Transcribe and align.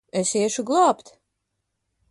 Es 0.19 0.29
iešu 0.39 0.63
glābt! 0.69 1.07